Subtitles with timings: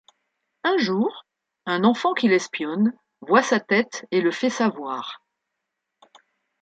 [0.63, 1.27] Un jour,
[1.67, 5.21] un enfant qui l'espionne voit sa tête et le fait savoir.